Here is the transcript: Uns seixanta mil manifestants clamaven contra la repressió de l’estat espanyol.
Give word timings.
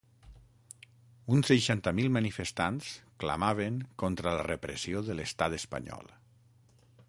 Uns 1.35 1.49
seixanta 1.51 1.93
mil 1.99 2.09
manifestants 2.15 2.89
clamaven 3.25 3.77
contra 4.05 4.35
la 4.39 4.49
repressió 4.51 5.07
de 5.11 5.21
l’estat 5.21 5.61
espanyol. 5.63 6.13